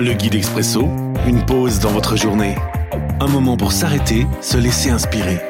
[0.00, 0.82] Le guide expresso,
[1.26, 2.54] une pause dans votre journée.
[3.18, 5.40] Un moment pour s'arrêter, se laisser inspirer.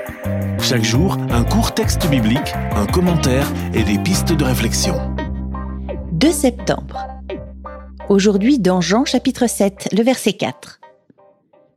[0.59, 4.95] Chaque jour, un court texte biblique, un commentaire et des pistes de réflexion.
[6.13, 7.09] 2 septembre.
[8.09, 10.81] Aujourd'hui dans Jean chapitre 7, le verset 4.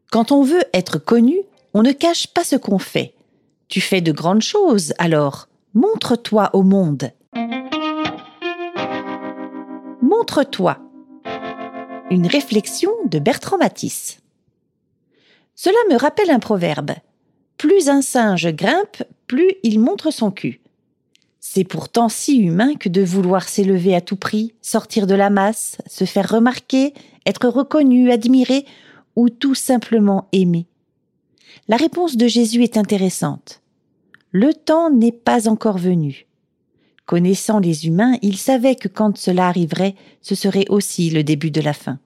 [0.09, 1.39] Quand on veut être connu,
[1.73, 3.13] on ne cache pas ce qu'on fait.
[3.67, 7.11] Tu fais de grandes choses, alors montre-toi au monde.
[10.01, 10.77] Montre-toi.
[12.11, 14.19] Une réflexion de Bertrand Matisse.
[15.55, 16.91] Cela me rappelle un proverbe.
[17.55, 20.59] Plus un singe grimpe, plus il montre son cul.
[21.39, 25.77] C'est pourtant si humain que de vouloir s'élever à tout prix, sortir de la masse,
[25.87, 26.93] se faire remarquer,
[27.25, 28.65] être reconnu, admiré
[29.15, 30.67] ou tout simplement aimé.
[31.69, 33.61] La réponse de Jésus est intéressante.
[34.31, 36.27] Le temps n'est pas encore venu.
[37.05, 41.61] Connaissant les humains, il savait que quand cela arriverait, ce serait aussi le début de
[41.61, 41.99] la fin.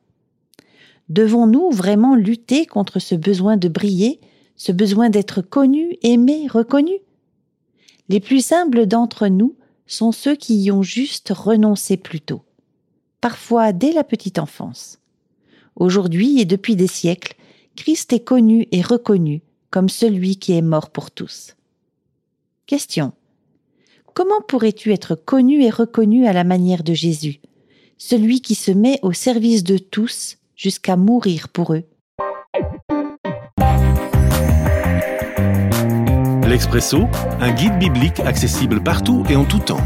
[1.09, 4.19] Devons-nous vraiment lutter contre ce besoin de briller,
[4.55, 6.93] ce besoin d'être connu, aimé, reconnu?
[8.09, 9.55] Les plus humbles d'entre nous
[9.85, 12.43] sont ceux qui y ont juste renoncé plus tôt,
[13.21, 14.99] parfois dès la petite enfance.
[15.75, 17.35] Aujourd'hui et depuis des siècles,
[17.75, 21.55] Christ est connu et reconnu comme celui qui est mort pour tous.
[22.65, 23.11] Question.
[24.15, 27.41] Comment pourrais-tu être connu et reconnu à la manière de Jésus,
[27.97, 31.83] celui qui se met au service de tous jusqu'à mourir pour eux?
[36.47, 37.07] L'Expresso,
[37.41, 39.83] un guide biblique accessible partout et en tout temps.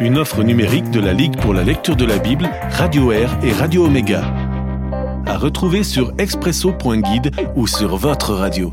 [0.00, 3.52] Une offre numérique de la Ligue pour la lecture de la Bible, Radio Air et
[3.52, 4.24] Radio Omega.
[5.24, 8.72] À retrouver sur expresso.guide ou sur votre radio.